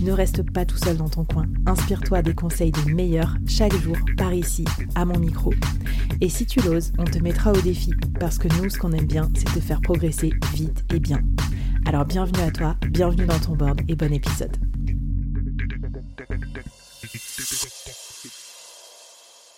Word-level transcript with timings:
Ne 0.00 0.12
reste 0.12 0.50
pas 0.50 0.64
tout 0.64 0.76
seul 0.76 0.96
dans 0.96 1.08
ton 1.08 1.24
coin. 1.24 1.46
Inspire-toi 1.66 2.22
des 2.22 2.34
conseils 2.34 2.70
des 2.70 2.92
meilleurs 2.92 3.34
chaque 3.46 3.74
jour 3.74 3.96
par 4.16 4.32
ici, 4.32 4.64
à 4.94 5.04
mon 5.04 5.18
micro. 5.18 5.52
Et 6.20 6.28
si 6.28 6.46
tu 6.46 6.60
l'oses, 6.60 6.92
on 6.98 7.04
te 7.04 7.18
mettra 7.18 7.52
au 7.52 7.60
défi 7.60 7.92
parce 8.20 8.38
que 8.38 8.48
nous, 8.56 8.70
ce 8.70 8.78
qu'on 8.78 8.92
aime 8.92 9.06
bien, 9.06 9.28
c'est 9.34 9.52
te 9.52 9.60
faire 9.60 9.80
progresser 9.80 10.30
vite 10.54 10.84
et 10.92 11.00
bien. 11.00 11.20
Alors 11.86 12.04
bienvenue 12.04 12.42
à 12.42 12.50
toi, 12.50 12.76
bienvenue 12.90 13.26
dans 13.26 13.38
ton 13.38 13.56
board 13.56 13.80
et 13.88 13.94
bon 13.94 14.12
épisode. 14.12 14.56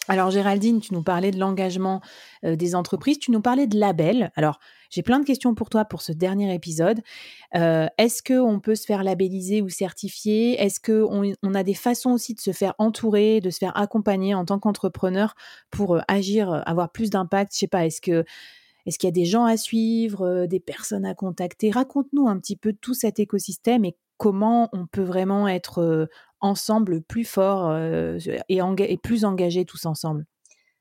Alors 0.08 0.30
Géraldine, 0.30 0.80
tu 0.80 0.92
nous 0.94 1.02
parlais 1.02 1.30
de 1.30 1.38
l'engagement 1.38 2.00
euh, 2.44 2.56
des 2.56 2.74
entreprises, 2.74 3.18
tu 3.18 3.30
nous 3.30 3.40
parlais 3.40 3.66
de 3.66 3.78
labels. 3.78 4.32
Alors 4.34 4.58
j'ai 4.90 5.02
plein 5.02 5.20
de 5.20 5.24
questions 5.24 5.54
pour 5.54 5.70
toi 5.70 5.84
pour 5.84 6.02
ce 6.02 6.12
dernier 6.12 6.52
épisode. 6.52 7.00
Euh, 7.54 7.86
est-ce 7.96 8.22
qu'on 8.22 8.60
peut 8.60 8.74
se 8.74 8.84
faire 8.84 9.04
labelliser 9.04 9.62
ou 9.62 9.68
certifier? 9.68 10.60
Est-ce 10.60 10.80
qu'on 10.80 11.32
on 11.42 11.54
a 11.54 11.62
des 11.62 11.74
façons 11.74 12.10
aussi 12.10 12.34
de 12.34 12.40
se 12.40 12.50
faire 12.50 12.74
entourer, 12.78 13.40
de 13.40 13.50
se 13.50 13.58
faire 13.58 13.76
accompagner 13.76 14.34
en 14.34 14.44
tant 14.44 14.58
qu'entrepreneur 14.58 15.34
pour 15.70 15.94
euh, 15.94 16.00
agir, 16.08 16.62
avoir 16.66 16.90
plus 16.90 17.10
d'impact? 17.10 17.52
Je 17.54 17.58
sais 17.60 17.66
pas, 17.68 17.86
est-ce 17.86 18.00
que 18.00 18.24
est-ce 18.86 18.98
qu'il 18.98 19.06
y 19.06 19.12
a 19.12 19.12
des 19.12 19.26
gens 19.26 19.44
à 19.44 19.56
suivre, 19.56 20.46
des 20.46 20.58
personnes 20.58 21.04
à 21.04 21.14
contacter? 21.14 21.70
Raconte-nous 21.70 22.26
un 22.26 22.38
petit 22.38 22.56
peu 22.56 22.72
tout 22.72 22.94
cet 22.94 23.20
écosystème 23.20 23.84
et 23.84 23.96
comment 24.16 24.70
on 24.72 24.86
peut 24.86 25.02
vraiment 25.02 25.46
être 25.46 26.08
ensemble 26.40 27.02
plus 27.02 27.26
fort 27.26 27.76
et, 27.76 28.98
plus 29.02 29.24
engagés 29.26 29.66
tous 29.66 29.84
ensemble. 29.84 30.24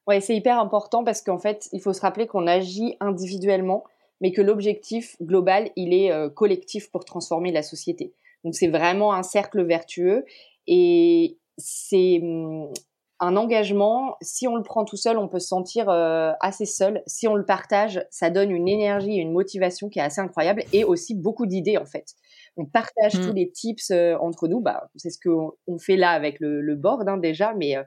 Ouais, 0.10 0.22
c'est 0.22 0.36
hyper 0.36 0.60
important 0.60 1.04
parce 1.04 1.22
qu'en 1.22 1.38
fait, 1.38 1.70
il 1.72 1.82
faut 1.82 1.94
se 1.94 2.02
rappeler 2.02 2.26
qu'on 2.26 2.48
agit 2.48 2.96
individuellement, 3.00 3.84
mais 4.22 4.32
que 4.32 4.42
l'objectif 4.42 5.16
global, 5.22 5.70
il 5.76 5.94
est 5.94 6.12
collectif 6.36 6.92
pour 6.92 7.06
transformer 7.06 7.52
la 7.52 7.64
société. 7.64 8.14
Donc 8.44 8.56
c'est 8.56 8.68
vraiment 8.68 9.14
un 9.14 9.24
cercle 9.24 9.64
vertueux 9.64 10.26
et 10.68 11.38
c'est 11.58 12.20
mmh, 12.22 12.68
un 13.22 13.36
engagement, 13.36 14.16
si 14.22 14.48
on 14.48 14.56
le 14.56 14.64
prend 14.64 14.86
tout 14.86 14.96
seul, 14.96 15.18
on 15.18 15.28
peut 15.28 15.40
se 15.40 15.48
sentir 15.48 15.90
assez 15.90 16.66
seul. 16.66 17.04
Si 17.06 17.28
on 17.28 17.36
le 17.36 17.46
partage, 17.46 18.06
ça 18.12 18.30
donne 18.30 18.52
une 18.52 18.68
énergie 18.68 19.18
et 19.18 19.22
une 19.22 19.34
motivation 19.34 19.90
qui 19.90 20.00
est 20.00 20.04
assez 20.04 20.22
incroyable 20.22 20.64
et 20.72 20.84
aussi 20.84 21.16
beaucoup 21.16 21.46
d'idées 21.46 21.78
en 21.78 21.86
fait 21.86 22.16
on 22.60 22.66
partage 22.66 23.14
tous 23.14 23.32
mmh. 23.32 23.36
les 23.36 23.52
tips 23.52 23.92
euh, 23.92 24.18
entre 24.20 24.48
nous. 24.48 24.60
Bah, 24.60 24.90
c'est 24.96 25.10
ce 25.10 25.20
qu'on 25.24 25.52
on 25.68 25.80
fait 25.80 25.96
là 25.96 26.12
avec 26.12 26.40
le, 26.40 26.76
board 26.76 27.08
hein, 27.08 27.18
déjà, 27.18 27.54
mais 27.54 27.78
euh, 27.78 27.84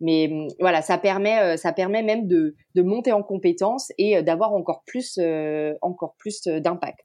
mais 0.00 0.28
mmh, 0.28 0.48
voilà, 0.60 0.82
ça 0.82 0.98
permet 0.98 1.38
euh, 1.40 1.56
ça 1.56 1.72
permet 1.72 2.02
même 2.02 2.26
de, 2.26 2.54
de 2.74 2.82
monter 2.82 3.12
en 3.12 3.22
compétences 3.22 3.92
et 3.98 4.22
d'avoir 4.22 4.52
encore 4.52 4.82
plus 4.86 5.18
encore 5.82 6.14
plus 6.18 6.42
d'impact. 6.42 7.00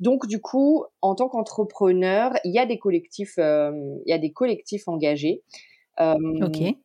Donc 0.00 0.26
du 0.26 0.40
coup, 0.40 0.84
en 1.00 1.14
tant 1.14 1.28
qu'entrepreneur, 1.28 2.32
il 2.44 2.52
y 2.52 2.58
a 2.58 2.66
des 2.66 2.78
collectifs 2.78 3.38
il 3.38 4.02
y 4.06 4.12
a 4.12 4.18
des 4.18 4.32
collectifs 4.32 4.88
engagés. 4.88 5.42
ok. 5.98 6.76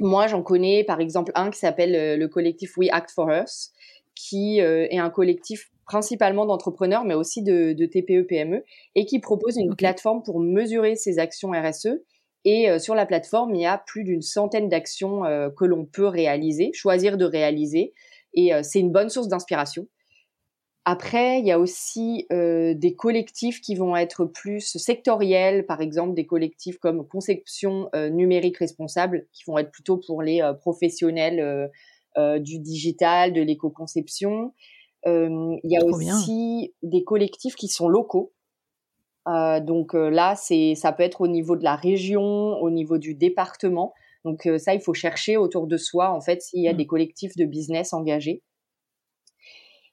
Moi, 0.00 0.26
j'en 0.26 0.42
connais 0.42 0.82
par 0.82 1.00
exemple 1.00 1.30
un 1.36 1.50
qui 1.50 1.58
s'appelle 1.58 2.18
le 2.18 2.28
collectif 2.28 2.76
We 2.76 2.88
Act 2.92 3.10
for 3.12 3.30
Us, 3.30 3.70
qui 4.14 4.58
est 4.58 4.98
un 4.98 5.10
collectif 5.10 5.70
principalement 5.86 6.46
d'entrepreneurs, 6.46 7.04
mais 7.04 7.14
aussi 7.14 7.42
de, 7.42 7.72
de 7.72 7.86
TPE-PME, 7.86 8.64
et 8.94 9.06
qui 9.06 9.20
propose 9.20 9.56
une 9.56 9.74
plateforme 9.76 10.22
pour 10.22 10.40
mesurer 10.40 10.96
ses 10.96 11.18
actions 11.18 11.50
RSE. 11.50 12.02
Et 12.44 12.70
euh, 12.70 12.78
sur 12.78 12.94
la 12.94 13.06
plateforme, 13.06 13.54
il 13.54 13.62
y 13.62 13.66
a 13.66 13.78
plus 13.78 14.04
d'une 14.04 14.22
centaine 14.22 14.68
d'actions 14.68 15.24
euh, 15.24 15.48
que 15.50 15.64
l'on 15.64 15.86
peut 15.86 16.06
réaliser, 16.06 16.72
choisir 16.74 17.16
de 17.16 17.24
réaliser, 17.24 17.94
et 18.34 18.54
euh, 18.54 18.62
c'est 18.62 18.80
une 18.80 18.92
bonne 18.92 19.08
source 19.08 19.28
d'inspiration. 19.28 19.88
Après, 20.86 21.38
il 21.40 21.46
y 21.46 21.52
a 21.52 21.58
aussi 21.58 22.26
des 22.28 22.94
collectifs 22.94 23.62
qui 23.62 23.74
vont 23.74 23.96
être 23.96 24.26
plus 24.26 24.60
sectoriels, 24.60 25.64
par 25.64 25.80
exemple 25.80 26.12
des 26.12 26.26
collectifs 26.26 26.76
comme 26.76 27.08
Conception 27.08 27.88
numérique 27.94 28.58
responsable, 28.58 29.26
qui 29.32 29.44
vont 29.46 29.56
être 29.56 29.70
plutôt 29.70 29.96
pour 29.96 30.20
les 30.20 30.42
professionnels 30.60 31.70
du 32.18 32.58
digital, 32.58 33.32
de 33.32 33.40
l'éco-conception. 33.40 34.52
Euh, 35.06 35.56
il 35.62 35.70
y 35.70 35.76
a 35.76 35.84
aussi 35.84 36.74
des 36.82 37.04
collectifs 37.04 37.56
qui 37.56 37.68
sont 37.68 37.88
locaux. 37.88 38.32
Euh, 39.26 39.60
donc 39.60 39.94
euh, 39.94 40.10
là, 40.10 40.34
c'est, 40.36 40.74
ça 40.74 40.92
peut 40.92 41.02
être 41.02 41.20
au 41.20 41.28
niveau 41.28 41.56
de 41.56 41.64
la 41.64 41.76
région, 41.76 42.22
au 42.22 42.70
niveau 42.70 42.98
du 42.98 43.14
département. 43.14 43.94
Donc 44.24 44.48
ça, 44.56 44.72
il 44.72 44.80
faut 44.80 44.94
chercher 44.94 45.36
autour 45.36 45.66
de 45.66 45.76
soi, 45.76 46.10
en 46.10 46.20
fait, 46.22 46.40
s'il 46.40 46.62
y 46.62 46.68
a 46.68 46.72
mmh. 46.72 46.76
des 46.78 46.86
collectifs 46.86 47.36
de 47.36 47.44
business 47.44 47.92
engagés. 47.92 48.42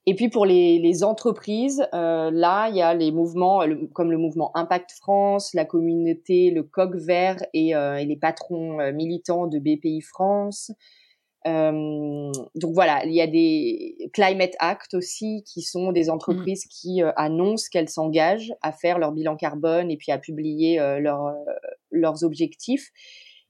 Et 0.07 0.15
puis 0.15 0.29
pour 0.29 0.45
les, 0.45 0.79
les 0.79 1.03
entreprises, 1.03 1.85
euh, 1.93 2.31
là, 2.31 2.69
il 2.69 2.75
y 2.75 2.81
a 2.81 2.93
les 2.93 3.11
mouvements 3.11 3.61
comme 3.93 4.09
le 4.09 4.17
mouvement 4.17 4.51
Impact 4.55 4.91
France, 4.93 5.53
la 5.53 5.65
communauté, 5.65 6.49
le 6.49 6.63
coq 6.63 6.95
vert 6.95 7.37
et, 7.53 7.75
euh, 7.75 7.97
et 7.97 8.05
les 8.05 8.15
patrons 8.15 8.91
militants 8.93 9.45
de 9.47 9.59
BPI 9.59 10.01
France. 10.01 10.71
Euh, 11.47 12.31
donc 12.55 12.73
voilà, 12.73 13.03
il 13.05 13.13
y 13.13 13.21
a 13.21 13.27
des 13.27 14.09
Climate 14.13 14.53
Act 14.59 14.93
aussi, 14.93 15.43
qui 15.45 15.61
sont 15.61 15.91
des 15.91 16.05
mmh. 16.05 16.11
entreprises 16.11 16.65
qui 16.65 17.01
euh, 17.01 17.11
annoncent 17.15 17.67
qu'elles 17.71 17.89
s'engagent 17.89 18.53
à 18.61 18.71
faire 18.71 18.99
leur 18.99 19.11
bilan 19.11 19.35
carbone 19.35 19.89
et 19.89 19.97
puis 19.97 20.11
à 20.11 20.19
publier 20.19 20.79
euh, 20.79 20.99
leur, 20.99 21.33
leurs 21.89 22.23
objectifs. 22.23 22.89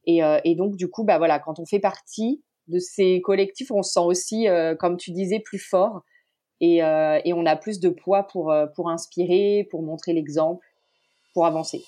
Et, 0.07 0.21
et, 0.43 0.55
donc 0.55 0.77
du 0.77 0.89
coup, 0.89 1.03
bah 1.03 1.19
voilà, 1.19 1.37
quand 1.37 1.59
on 1.59 1.65
fait 1.65 1.79
partie 1.79 2.41
de 2.67 2.79
ces 2.79 3.21
collectifs, 3.21 3.69
on 3.69 3.83
se 3.83 3.91
sent 3.91 3.99
aussi, 3.99 4.47
comme 4.79 4.97
tu 4.97 5.11
disais, 5.11 5.39
plus 5.39 5.59
fort 5.59 6.01
et, 6.59 6.77
et 6.77 7.33
on 7.33 7.45
a 7.45 7.55
plus 7.55 7.79
de 7.79 7.89
poids 7.89 8.23
pour 8.23 8.51
pour 8.75 8.89
inspirer, 8.89 9.67
pour 9.69 9.83
montrer 9.83 10.13
l'exemple, 10.13 10.65
pour 11.35 11.45
avancer. 11.45 11.83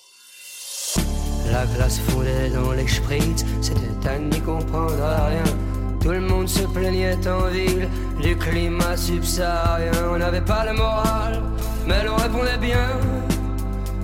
La 1.50 1.66
glace 1.66 1.98
fondait 1.98 2.50
dans 2.50 2.72
les 2.72 2.86
c'était 2.86 4.08
à 4.08 4.16
n'y 4.16 4.40
comprendre 4.40 4.94
rien. 4.94 5.63
Tout 6.04 6.10
le 6.10 6.20
monde 6.20 6.46
se 6.46 6.60
plaignait 6.64 7.26
en 7.26 7.46
ville 7.46 7.88
du 8.20 8.36
climat 8.36 8.94
subsaharien. 8.94 9.90
On 10.12 10.18
n'avait 10.18 10.42
pas 10.42 10.66
le 10.66 10.74
moral, 10.74 11.42
mais 11.86 12.04
l'on 12.04 12.16
répondait 12.16 12.58
bien 12.58 12.90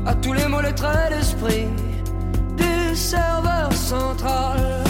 à 0.07 0.15
tous 0.15 0.33
les 0.33 0.47
mots, 0.47 0.63
les 0.63 0.75
traits 0.75 1.11
d'esprit 1.11 1.67
du 2.57 2.97
serveur 2.97 3.71
central 3.75 4.90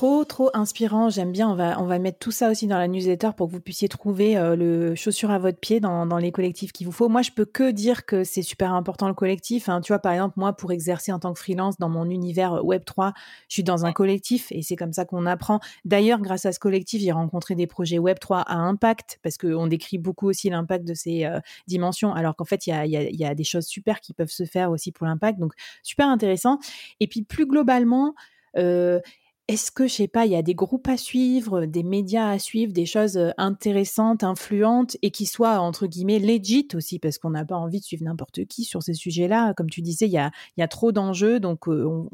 trop, 0.00 0.24
trop 0.24 0.48
inspirant. 0.54 1.10
J'aime 1.10 1.30
bien. 1.30 1.50
On 1.50 1.54
va, 1.54 1.78
on 1.78 1.84
va 1.84 1.98
mettre 1.98 2.18
tout 2.18 2.30
ça 2.30 2.50
aussi 2.50 2.66
dans 2.66 2.78
la 2.78 2.88
newsletter 2.88 3.32
pour 3.36 3.48
que 3.48 3.52
vous 3.52 3.60
puissiez 3.60 3.86
trouver 3.86 4.38
euh, 4.38 4.56
le 4.56 4.94
chaussure 4.94 5.30
à 5.30 5.38
votre 5.38 5.58
pied 5.58 5.78
dans, 5.78 6.06
dans 6.06 6.16
les 6.16 6.32
collectifs 6.32 6.72
qu'il 6.72 6.86
vous 6.86 6.92
faut. 6.92 7.10
Moi, 7.10 7.20
je 7.20 7.32
peux 7.32 7.44
que 7.44 7.70
dire 7.70 8.06
que 8.06 8.24
c'est 8.24 8.40
super 8.40 8.72
important 8.72 9.08
le 9.08 9.14
collectif. 9.14 9.68
Hein. 9.68 9.82
Tu 9.82 9.92
vois, 9.92 9.98
par 9.98 10.12
exemple, 10.12 10.36
moi, 10.38 10.54
pour 10.54 10.72
exercer 10.72 11.12
en 11.12 11.18
tant 11.18 11.34
que 11.34 11.38
freelance 11.38 11.76
dans 11.76 11.90
mon 11.90 12.08
univers 12.08 12.64
Web 12.64 12.86
3, 12.86 13.12
je 13.48 13.52
suis 13.52 13.62
dans 13.62 13.84
un 13.84 13.92
collectif 13.92 14.50
et 14.52 14.62
c'est 14.62 14.74
comme 14.74 14.94
ça 14.94 15.04
qu'on 15.04 15.26
apprend. 15.26 15.60
D'ailleurs, 15.84 16.20
grâce 16.20 16.46
à 16.46 16.52
ce 16.52 16.58
collectif, 16.58 17.02
j'ai 17.02 17.12
rencontré 17.12 17.54
des 17.54 17.66
projets 17.66 17.98
Web 17.98 18.18
3 18.20 18.38
à 18.38 18.54
impact 18.54 19.18
parce 19.22 19.36
qu'on 19.36 19.66
décrit 19.66 19.98
beaucoup 19.98 20.30
aussi 20.30 20.48
l'impact 20.48 20.88
de 20.88 20.94
ces 20.94 21.26
euh, 21.26 21.40
dimensions, 21.66 22.14
alors 22.14 22.36
qu'en 22.36 22.46
fait, 22.46 22.66
il 22.66 22.70
y 22.70 22.72
a, 22.72 22.86
y, 22.86 23.16
y 23.16 23.24
a 23.26 23.34
des 23.34 23.44
choses 23.44 23.66
super 23.66 24.00
qui 24.00 24.14
peuvent 24.14 24.30
se 24.30 24.46
faire 24.46 24.70
aussi 24.70 24.92
pour 24.92 25.06
l'impact. 25.06 25.38
Donc, 25.38 25.52
super 25.82 26.08
intéressant. 26.08 26.58
Et 27.00 27.06
puis, 27.06 27.20
plus 27.20 27.44
globalement, 27.44 28.14
euh, 28.56 29.00
est-ce 29.50 29.72
que, 29.72 29.88
je 29.88 29.94
sais 29.94 30.06
pas, 30.06 30.26
il 30.26 30.32
y 30.32 30.36
a 30.36 30.42
des 30.42 30.54
groupes 30.54 30.86
à 30.86 30.96
suivre, 30.96 31.66
des 31.66 31.82
médias 31.82 32.30
à 32.30 32.38
suivre, 32.38 32.72
des 32.72 32.86
choses 32.86 33.18
intéressantes, 33.36 34.22
influentes 34.22 34.96
et 35.02 35.10
qui 35.10 35.26
soient, 35.26 35.58
entre 35.58 35.88
guillemets, 35.88 36.20
legit 36.20 36.68
aussi, 36.74 37.00
parce 37.00 37.18
qu'on 37.18 37.30
n'a 37.30 37.44
pas 37.44 37.56
envie 37.56 37.80
de 37.80 37.84
suivre 37.84 38.04
n'importe 38.04 38.44
qui 38.44 38.62
sur 38.62 38.84
ces 38.84 38.94
sujets-là. 38.94 39.52
Comme 39.54 39.68
tu 39.68 39.82
disais, 39.82 40.06
il 40.06 40.12
y 40.12 40.18
a, 40.62 40.68
trop 40.68 40.92
d'enjeux, 40.92 41.40
donc 41.40 41.66
on, 41.66 42.08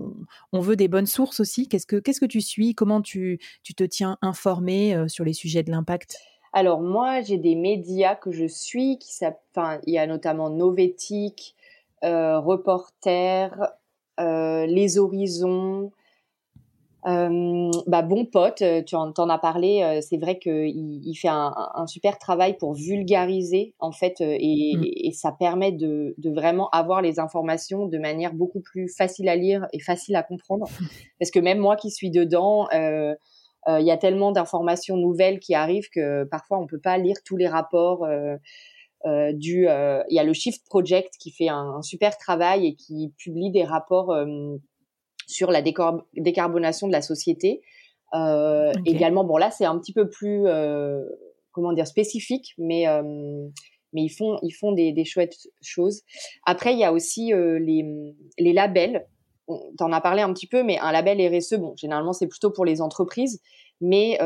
on, 0.53 0.61
veut 0.61 0.77
des 0.77 0.89
bonnes 0.89 1.05
sources 1.05 1.41
aussi. 1.41 1.69
Qu'est-ce 1.69 1.87
que, 1.87 2.27
tu 2.27 2.41
suis? 2.41 2.75
Comment 2.75 3.03
tu, 3.03 3.39
te 3.77 3.85
tiens 3.85 4.17
informé 4.23 5.07
sur 5.07 5.25
les 5.25 5.35
sujets 5.35 5.63
de 5.63 5.71
l'impact? 5.71 6.17
Alors, 6.55 6.81
moi, 6.81 7.21
j'ai 7.21 7.37
des 7.37 7.55
médias 7.55 8.15
que 8.15 8.33
je 8.33 8.47
suis, 8.47 8.99
qui 8.99 9.13
il 9.87 9.93
y 9.93 9.99
a 9.99 10.07
notamment 10.07 10.49
Novetic, 10.49 11.55
euh, 12.03 12.39
Reporter, 12.39 13.75
euh, 14.21 14.65
Les 14.65 14.97
Horizons, 14.97 15.93
euh, 17.07 17.71
bah, 17.87 18.03
bon 18.03 18.25
pote, 18.25 18.63
euh, 18.63 18.83
tu 18.83 18.97
en, 18.97 19.13
en 19.17 19.29
as 19.29 19.39
parlé. 19.39 19.83
Euh, 19.83 20.01
c'est 20.01 20.17
vrai 20.17 20.39
qu'il 20.39 21.01
il 21.05 21.15
fait 21.15 21.29
un, 21.29 21.55
un, 21.75 21.87
super 21.87 22.19
travail 22.19 22.57
pour 22.57 22.75
vulgariser 22.75 23.75
en 23.79 23.93
fait, 23.93 24.21
et, 24.21 24.75
mmh. 24.77 24.85
et 24.85 25.13
ça 25.13 25.31
permet 25.31 25.71
de, 25.71 26.15
de, 26.19 26.31
vraiment 26.31 26.69
avoir 26.71 27.03
les 27.03 27.21
informations 27.21 27.87
de 27.87 27.99
manière 27.99 28.35
beaucoup 28.35 28.61
plus 28.61 28.89
facile 28.89 29.29
à 29.29 29.37
lire 29.37 29.69
et 29.73 29.79
facile 29.79 30.17
à 30.17 30.25
comprendre. 30.25 30.67
Parce 31.21 31.31
que 31.31 31.39
même 31.39 31.59
moi 31.59 31.77
qui 31.77 31.93
suis 31.93 32.11
dedans, 32.11 32.67
euh, 32.75 33.15
il 33.69 33.85
y 33.85 33.91
a 33.91 33.97
tellement 33.97 34.33
d'informations 34.33 34.97
nouvelles 34.97 35.41
qui 35.41 35.55
arrivent 35.55 35.91
que 35.93 36.25
parfois 36.25 36.59
on 36.59 36.67
peut 36.67 36.81
pas 36.81 36.99
lire 36.99 37.17
tous 37.25 37.37
les 37.37 37.49
rapports. 37.49 38.07
du, 39.05 39.67
il 39.67 40.15
y 40.15 40.19
a 40.19 40.25
le 40.25 40.33
Shift 40.33 40.65
Project 40.67 41.15
qui 41.19 41.33
fait 41.33 41.49
un, 41.49 41.83
super 41.83 42.17
travail 42.17 42.67
et 42.67 42.75
qui 42.77 43.13
publie 43.19 43.51
des 43.51 43.65
rapports 43.65 44.15
sur 45.27 45.51
la 45.51 45.63
décarbonation 45.63 46.87
de 46.87 46.93
la 46.93 47.03
société. 47.03 47.63
Euh, 48.15 48.73
Également, 48.85 49.25
bon 49.25 49.37
là 49.37 49.51
c'est 49.51 49.65
un 49.65 49.79
petit 49.79 49.93
peu 49.93 50.09
plus 50.09 50.47
comment 51.53 51.73
dire 51.73 51.87
spécifique, 51.87 52.55
mais 52.59 52.87
mais 53.93 54.03
ils 54.03 54.11
font 54.11 54.39
ils 54.43 54.53
font 54.53 54.73
des, 54.73 54.93
des 54.93 55.05
chouettes 55.05 55.37
choses. 55.63 56.03
Après 56.45 56.73
il 56.73 56.79
y 56.79 56.85
a 56.85 56.93
aussi 56.93 57.33
les 57.35 58.15
les 58.39 58.53
labels. 58.53 59.07
T'en 59.79 59.93
as 59.93 60.01
parlé 60.01 60.23
un 60.23 60.33
petit 60.33 60.49
peu, 60.49 60.65
mais 60.65 60.77
un 60.81 60.91
label 60.91 61.21
RSE, 61.21 61.55
bon 61.55 61.75
généralement 61.77 62.13
c'est 62.13 62.27
plutôt 62.27 62.51
pour 62.51 62.65
les 62.65 62.81
entreprises, 62.81 63.41
mais 63.81 64.19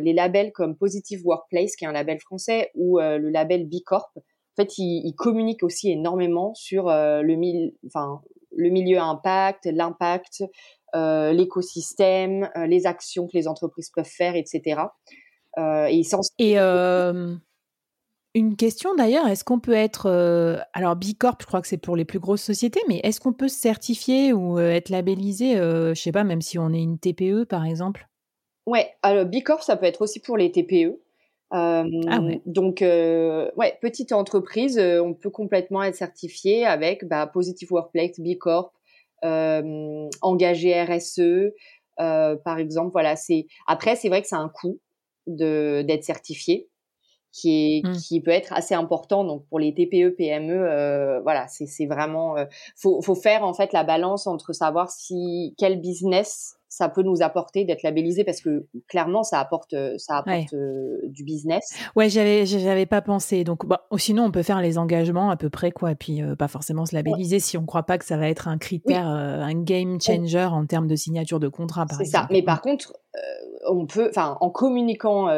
les 0.00 0.12
labels 0.12 0.52
comme 0.52 0.76
Positive 0.76 1.24
Workplace, 1.24 1.76
qui 1.76 1.84
est 1.84 1.88
un 1.88 1.92
label 1.92 2.18
français, 2.18 2.70
ou 2.74 2.98
le 2.98 3.30
label 3.30 3.68
B 3.68 3.76
Corp, 3.84 4.10
en 4.16 4.62
fait, 4.62 4.78
ils, 4.78 5.02
ils 5.06 5.14
communiquent 5.14 5.62
aussi 5.62 5.90
énormément 5.90 6.54
sur 6.54 6.86
le, 6.86 7.34
mil, 7.34 7.72
enfin, 7.86 8.20
le 8.60 8.70
milieu 8.70 8.98
impact, 8.98 9.66
l'impact, 9.66 10.44
euh, 10.94 11.32
l'écosystème, 11.32 12.50
euh, 12.56 12.66
les 12.66 12.86
actions 12.86 13.26
que 13.26 13.36
les 13.36 13.48
entreprises 13.48 13.90
peuvent 13.90 14.04
faire, 14.04 14.34
etc. 14.36 14.82
Euh, 15.58 15.86
et, 15.86 16.02
et 16.38 16.58
une 18.34 18.54
question 18.56 18.94
d'ailleurs, 18.94 19.26
est-ce 19.26 19.42
qu'on 19.42 19.58
peut 19.58 19.72
être, 19.72 20.06
alors 20.72 20.94
B 20.94 21.14
Corp, 21.18 21.38
je 21.40 21.46
crois 21.46 21.60
que 21.60 21.66
c'est 21.66 21.78
pour 21.78 21.96
les 21.96 22.04
plus 22.04 22.20
grosses 22.20 22.42
sociétés, 22.42 22.80
mais 22.88 23.00
est-ce 23.02 23.20
qu'on 23.20 23.32
peut 23.32 23.48
se 23.48 23.58
certifier 23.58 24.32
ou 24.32 24.60
être 24.60 24.88
labellisé, 24.88 25.56
je 25.56 26.00
sais 26.00 26.12
pas, 26.12 26.22
même 26.22 26.40
si 26.40 26.56
on 26.58 26.72
est 26.72 26.82
une 26.82 26.98
TPE 26.98 27.44
par 27.44 27.64
exemple? 27.64 28.08
Ouais, 28.66 28.92
alors 29.02 29.24
B 29.24 29.42
Corp, 29.44 29.62
ça 29.62 29.76
peut 29.76 29.86
être 29.86 30.02
aussi 30.02 30.20
pour 30.20 30.36
les 30.36 30.52
TPE. 30.52 31.00
Ah 31.50 31.84
ouais. 31.84 32.40
Donc, 32.46 32.80
ouais, 32.80 33.78
petite 33.80 34.12
entreprise, 34.12 34.78
on 34.78 35.14
peut 35.14 35.30
complètement 35.30 35.82
être 35.82 35.96
certifié 35.96 36.64
avec 36.66 37.06
bah, 37.06 37.26
Positive 37.26 37.72
Workplace, 37.72 38.18
B 38.18 38.36
Corp, 38.38 38.72
euh, 39.24 40.08
engagé 40.22 40.82
RSE, 40.82 41.52
euh, 42.00 42.36
par 42.36 42.58
exemple. 42.58 42.92
Voilà, 42.92 43.16
c'est 43.16 43.46
après 43.66 43.96
c'est 43.96 44.08
vrai 44.08 44.22
que 44.22 44.28
c'est 44.28 44.36
un 44.36 44.48
coût 44.48 44.80
de 45.26 45.82
d'être 45.82 46.04
certifié 46.04 46.68
qui 47.32 47.78
est 47.78 47.86
mmh. 47.86 47.96
qui 47.96 48.20
peut 48.20 48.32
être 48.32 48.52
assez 48.52 48.74
important 48.74 49.22
donc 49.22 49.46
pour 49.48 49.60
les 49.60 49.72
TPE 49.72 50.16
PME 50.16 50.52
euh, 50.52 51.20
voilà 51.20 51.46
c'est 51.46 51.66
c'est 51.66 51.86
vraiment 51.86 52.36
euh, 52.36 52.44
faut 52.76 53.00
faut 53.02 53.14
faire 53.14 53.44
en 53.44 53.54
fait 53.54 53.72
la 53.72 53.84
balance 53.84 54.26
entre 54.26 54.52
savoir 54.52 54.90
si 54.90 55.54
quel 55.56 55.80
business 55.80 56.56
ça 56.70 56.88
peut 56.88 57.02
nous 57.02 57.20
apporter 57.20 57.64
d'être 57.64 57.82
labellisé 57.82 58.22
parce 58.22 58.40
que 58.40 58.64
clairement 58.86 59.24
ça 59.24 59.40
apporte 59.40 59.74
ça 59.98 60.18
apporte 60.18 60.54
euh, 60.54 61.00
du 61.08 61.24
business. 61.24 61.76
Ouais, 61.96 62.08
j'avais 62.08 62.46
j'avais 62.46 62.86
pas 62.86 63.02
pensé. 63.02 63.42
Donc 63.42 63.66
bah, 63.66 63.88
sinon 63.98 64.26
on 64.26 64.30
peut 64.30 64.44
faire 64.44 64.62
les 64.62 64.78
engagements 64.78 65.30
à 65.30 65.36
peu 65.36 65.50
près 65.50 65.72
quoi, 65.72 65.96
puis 65.96 66.22
euh, 66.22 66.36
pas 66.36 66.46
forcément 66.46 66.86
se 66.86 66.94
labelliser 66.94 67.40
si 67.40 67.58
on 67.58 67.66
croit 67.66 67.82
pas 67.82 67.98
que 67.98 68.04
ça 68.04 68.16
va 68.16 68.28
être 68.28 68.46
un 68.46 68.56
critère, 68.56 69.10
euh, 69.10 69.40
un 69.40 69.60
game 69.60 70.00
changer 70.00 70.44
en 70.44 70.64
termes 70.64 70.86
de 70.86 70.94
signature 70.94 71.40
de 71.40 71.48
contrat 71.48 71.86
par 71.86 72.00
exemple. 72.00 72.06
C'est 72.06 72.16
ça. 72.16 72.28
Mais 72.30 72.42
par 72.42 72.62
contre, 72.62 72.96
on 73.68 73.86
peut, 73.86 74.08
enfin 74.08 74.38
en 74.40 74.50
communiquant 74.50 75.28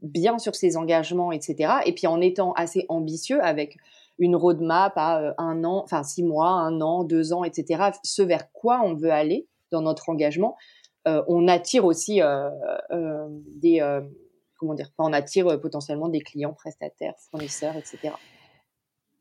bien 0.00 0.38
sur 0.40 0.56
ses 0.56 0.76
engagements, 0.76 1.30
etc. 1.30 1.74
Et 1.86 1.94
puis 1.94 2.08
en 2.08 2.20
étant 2.20 2.54
assez 2.54 2.86
ambitieux 2.88 3.40
avec 3.40 3.76
une 4.18 4.34
roadmap 4.34 4.92
à 4.96 5.34
un 5.38 5.62
an, 5.62 5.80
enfin 5.84 6.02
six 6.02 6.24
mois, 6.24 6.50
un 6.50 6.80
an, 6.80 7.04
deux 7.04 7.32
ans, 7.32 7.44
etc. 7.44 7.90
Ce 8.02 8.22
vers 8.22 8.50
quoi 8.50 8.82
on 8.84 8.94
veut 8.94 9.12
aller 9.12 9.46
dans 9.72 9.82
notre 9.82 10.08
engagement, 10.08 10.56
euh, 11.08 11.22
on 11.26 11.48
attire 11.48 11.84
aussi 11.84 12.22
euh, 12.22 12.48
euh, 12.92 13.26
des 13.56 13.80
comment 14.58 14.74
dire, 14.74 14.88
on 14.98 15.12
attire 15.12 15.60
potentiellement 15.60 16.08
des 16.08 16.20
clients, 16.20 16.52
prestataires, 16.52 17.14
fournisseurs, 17.30 17.74
etc. 17.76 18.14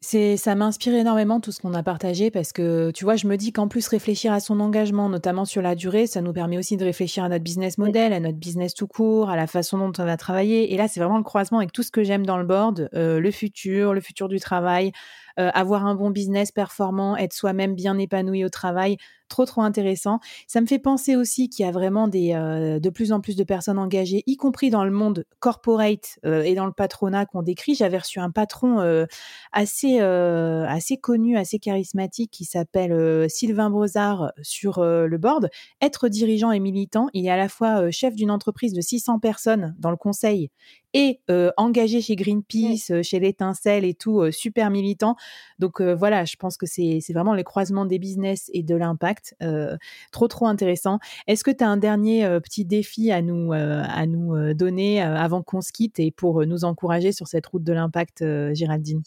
C'est, 0.03 0.35
ça 0.35 0.55
m'inspire 0.55 0.95
énormément 0.95 1.39
tout 1.39 1.51
ce 1.51 1.61
qu'on 1.61 1.75
a 1.75 1.83
partagé 1.83 2.31
parce 2.31 2.53
que 2.53 2.89
tu 2.91 3.03
vois, 3.03 3.15
je 3.15 3.27
me 3.27 3.37
dis 3.37 3.51
qu'en 3.51 3.67
plus 3.67 3.87
réfléchir 3.87 4.33
à 4.33 4.39
son 4.39 4.59
engagement, 4.59 5.09
notamment 5.09 5.45
sur 5.45 5.61
la 5.61 5.75
durée, 5.75 6.07
ça 6.07 6.21
nous 6.21 6.33
permet 6.33 6.57
aussi 6.57 6.75
de 6.75 6.83
réfléchir 6.83 7.23
à 7.23 7.29
notre 7.29 7.43
business 7.43 7.77
model, 7.77 8.11
à 8.13 8.19
notre 8.19 8.37
business 8.37 8.73
tout 8.73 8.87
court, 8.87 9.29
à 9.29 9.35
la 9.35 9.45
façon 9.45 9.77
dont 9.77 9.91
on 9.97 10.05
va 10.05 10.17
travailler. 10.17 10.73
Et 10.73 10.77
là, 10.77 10.87
c'est 10.87 10.99
vraiment 10.99 11.17
le 11.17 11.23
croisement 11.23 11.59
avec 11.59 11.71
tout 11.71 11.83
ce 11.83 11.91
que 11.91 12.03
j'aime 12.03 12.25
dans 12.25 12.37
le 12.37 12.45
board, 12.45 12.89
le 12.93 13.31
futur, 13.31 13.93
le 13.93 14.01
futur 14.01 14.27
du 14.27 14.39
travail, 14.39 14.91
avoir 15.37 15.85
un 15.85 15.95
bon 15.95 16.09
business 16.09 16.51
performant, 16.51 17.17
être 17.17 17.33
soi-même 17.33 17.75
bien 17.75 17.97
épanoui 17.97 18.45
au 18.45 18.49
travail 18.49 18.97
trop 19.31 19.45
trop 19.45 19.61
intéressant. 19.61 20.19
Ça 20.45 20.61
me 20.61 20.67
fait 20.67 20.77
penser 20.77 21.15
aussi 21.15 21.49
qu'il 21.49 21.65
y 21.65 21.67
a 21.67 21.71
vraiment 21.71 22.07
des, 22.07 22.33
euh, 22.33 22.79
de 22.79 22.89
plus 22.89 23.11
en 23.11 23.21
plus 23.21 23.35
de 23.35 23.43
personnes 23.43 23.79
engagées, 23.79 24.23
y 24.27 24.35
compris 24.35 24.69
dans 24.69 24.83
le 24.83 24.91
monde 24.91 25.25
corporate 25.39 26.19
euh, 26.25 26.43
et 26.43 26.53
dans 26.53 26.67
le 26.67 26.73
patronat 26.73 27.25
qu'on 27.25 27.41
décrit. 27.41 27.73
J'avais 27.73 27.97
reçu 27.97 28.19
un 28.19 28.29
patron 28.29 28.79
euh, 28.81 29.05
assez 29.53 29.99
assez 30.01 30.97
connu, 30.97 31.37
assez 31.37 31.59
charismatique 31.59 32.31
qui 32.31 32.43
s'appelle 32.43 33.29
Sylvain 33.29 33.69
Brozard 33.69 34.33
sur 34.41 34.83
le 34.83 35.17
board. 35.17 35.49
Être 35.81 36.09
dirigeant 36.09 36.51
et 36.51 36.59
militant, 36.59 37.07
il 37.13 37.25
est 37.25 37.29
à 37.29 37.37
la 37.37 37.47
fois 37.47 37.89
chef 37.89 38.15
d'une 38.15 38.31
entreprise 38.31 38.73
de 38.73 38.81
600 38.81 39.19
personnes 39.19 39.73
dans 39.79 39.91
le 39.91 39.97
conseil 39.97 40.49
et 40.93 41.21
engagé 41.57 42.01
chez 42.01 42.15
Greenpeace, 42.15 43.01
chez 43.01 43.19
l'étincelle 43.19 43.85
et 43.85 43.93
tout, 43.93 44.31
super 44.31 44.69
militant. 44.69 45.15
Donc 45.59 45.81
voilà, 45.81 46.25
je 46.25 46.35
pense 46.35 46.57
que 46.57 46.65
c'est 46.65 47.01
vraiment 47.13 47.33
les 47.33 47.43
croisements 47.43 47.85
des 47.85 47.99
business 47.99 48.49
et 48.53 48.63
de 48.63 48.75
l'impact 48.75 49.35
euh, 49.41 49.77
trop, 50.11 50.27
trop 50.27 50.47
intéressant. 50.47 50.99
Est-ce 51.27 51.43
que 51.43 51.51
tu 51.51 51.63
as 51.63 51.69
un 51.69 51.77
dernier 51.77 52.25
euh, 52.25 52.39
petit 52.39 52.65
défi 52.65 53.11
à 53.11 53.21
nous, 53.21 53.53
euh, 53.53 53.83
à 53.87 54.05
nous 54.05 54.53
donner 54.53 55.01
avant 55.01 55.41
qu'on 55.43 55.61
se 55.61 55.71
quitte 55.71 55.99
et 55.99 56.11
pour 56.11 56.45
nous 56.45 56.65
encourager 56.65 57.11
sur 57.11 57.27
cette 57.27 57.45
route 57.47 57.63
de 57.63 57.73
l'impact, 57.73 58.23
Géraldine? 58.53 59.01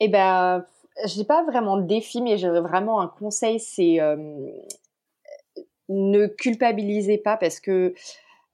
Eh 0.00 0.08
ben, 0.08 0.64
je 1.06 1.18
n'ai 1.18 1.24
pas 1.24 1.44
vraiment 1.44 1.76
de 1.76 1.86
défi, 1.86 2.20
mais 2.22 2.36
j'ai 2.36 2.48
vraiment 2.48 3.00
un 3.00 3.08
conseil, 3.08 3.60
c'est 3.60 3.98
ne 5.88 6.26
culpabilisez 6.26 7.18
pas 7.18 7.36
parce 7.36 7.60
que 7.60 7.94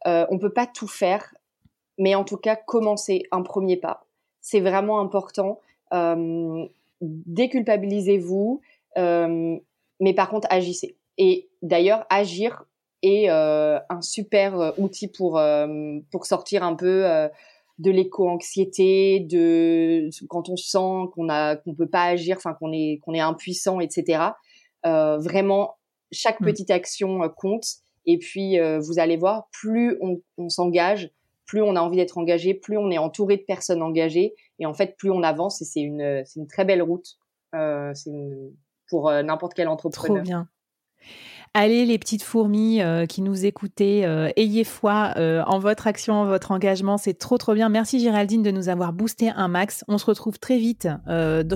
on 0.04 0.38
peut 0.38 0.52
pas 0.52 0.66
tout 0.66 0.88
faire, 0.88 1.34
mais 2.00 2.16
en 2.16 2.24
tout 2.24 2.36
cas 2.36 2.56
commencer 2.56 3.22
un 3.30 3.42
premier 3.42 3.76
pas. 3.76 4.04
C'est 4.40 4.60
vraiment 4.60 4.98
important. 5.00 5.60
déculpabilisez-vous 7.00 8.60
mais 10.00 10.14
par 10.14 10.30
contre 10.30 10.48
agissez. 10.50 10.96
Et 11.18 11.48
d'ailleurs, 11.62 12.06
agir 12.08 12.64
est 13.02 13.30
euh, 13.30 13.78
un 13.88 14.02
super 14.02 14.58
euh, 14.58 14.72
outil 14.78 15.08
pour 15.08 15.38
euh, 15.38 15.98
pour 16.10 16.26
sortir 16.26 16.62
un 16.64 16.74
peu 16.74 17.04
de 17.78 17.90
l'éco-anxiété, 17.90 19.20
de 19.20 20.10
quand 20.28 20.48
on 20.48 20.56
sent 20.56 21.10
qu'on 21.14 21.28
a 21.28 21.56
qu'on 21.56 21.74
peut 21.74 21.88
pas 21.88 22.04
agir, 22.04 22.36
enfin 22.36 22.54
qu'on 22.54 22.72
est 22.72 22.98
qu'on 23.04 23.14
est 23.14 23.20
impuissant, 23.20 23.80
etc. 23.80 24.24
vraiment, 24.82 25.76
chaque 26.10 26.40
mmh. 26.40 26.44
petite 26.44 26.70
action 26.70 27.20
compte. 27.36 27.66
Et 28.06 28.16
puis, 28.18 28.58
vous 28.78 28.98
allez 28.98 29.18
voir, 29.18 29.48
plus 29.52 29.98
on, 30.00 30.20
on 30.38 30.48
s'engage, 30.48 31.10
plus 31.50 31.62
on 31.62 31.74
a 31.74 31.80
envie 31.80 31.96
d'être 31.96 32.16
engagé, 32.16 32.54
plus 32.54 32.78
on 32.78 32.92
est 32.92 32.98
entouré 32.98 33.36
de 33.36 33.42
personnes 33.42 33.82
engagées, 33.82 34.34
et 34.60 34.66
en 34.66 34.72
fait, 34.72 34.96
plus 34.96 35.10
on 35.10 35.24
avance. 35.24 35.60
Et 35.60 35.64
c'est 35.64 35.80
une 35.80 36.46
très 36.46 36.64
belle 36.64 36.80
route. 36.80 37.18
une 37.52 38.52
pour 38.90 39.08
euh, 39.08 39.22
n'importe 39.22 39.54
quel 39.54 39.68
entrepreneur. 39.68 40.22
Trop 40.22 40.24
bien. 40.24 40.48
Allez 41.52 41.84
les 41.84 41.98
petites 41.98 42.22
fourmis 42.22 42.80
euh, 42.80 43.06
qui 43.06 43.22
nous 43.22 43.44
écoutez, 43.44 44.06
euh, 44.06 44.30
ayez 44.36 44.62
foi 44.62 45.14
en 45.16 45.58
votre 45.58 45.88
action, 45.88 46.14
en 46.14 46.24
votre 46.24 46.52
engagement, 46.52 46.96
c'est 46.96 47.14
trop 47.14 47.38
trop 47.38 47.54
bien. 47.54 47.68
Merci 47.68 47.98
Géraldine 47.98 48.44
de 48.44 48.52
nous 48.52 48.68
avoir 48.68 48.92
boosté 48.92 49.30
un 49.30 49.48
max. 49.48 49.84
On 49.88 49.98
se 49.98 50.06
retrouve 50.06 50.38
très 50.38 50.58
vite 50.58 50.88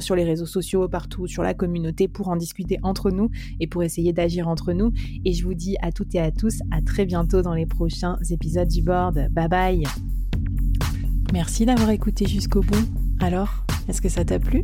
sur 0.00 0.16
les 0.16 0.24
réseaux 0.24 0.46
sociaux, 0.46 0.88
partout, 0.88 1.28
sur 1.28 1.44
la 1.44 1.54
communauté 1.54 2.08
pour 2.08 2.28
en 2.28 2.36
discuter 2.36 2.78
entre 2.82 3.12
nous 3.12 3.30
et 3.60 3.68
pour 3.68 3.84
essayer 3.84 4.12
d'agir 4.12 4.48
entre 4.48 4.72
nous. 4.72 4.92
Et 5.24 5.32
je 5.32 5.44
vous 5.44 5.54
dis 5.54 5.76
à 5.80 5.92
toutes 5.92 6.14
et 6.16 6.20
à 6.20 6.32
tous, 6.32 6.58
à 6.72 6.82
très 6.82 7.04
bientôt 7.04 7.42
dans 7.42 7.54
les 7.54 7.66
prochains 7.66 8.18
épisodes 8.30 8.68
du 8.68 8.82
board. 8.82 9.28
Bye 9.30 9.48
bye. 9.48 9.84
Merci 11.32 11.66
d'avoir 11.66 11.90
écouté 11.90 12.26
jusqu'au 12.26 12.62
bout. 12.62 12.88
Alors, 13.20 13.64
est-ce 13.88 14.02
que 14.02 14.08
ça 14.08 14.24
t'a 14.24 14.40
plu? 14.40 14.62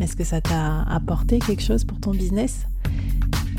Est-ce 0.00 0.14
que 0.14 0.24
ça 0.24 0.40
t'a 0.40 0.82
apporté 0.82 1.40
quelque 1.40 1.62
chose 1.62 1.84
pour 1.84 1.98
ton 1.98 2.12
business? 2.12 2.66